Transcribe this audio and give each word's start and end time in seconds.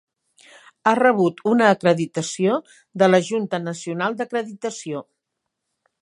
Ha 0.85 0.93
rebut 0.99 1.43
una 1.51 1.67
acreditació 1.73 2.57
de 3.03 3.11
la 3.13 3.19
Junta 3.29 3.63
nacional 3.69 4.19
d"acreditació. 4.23 5.05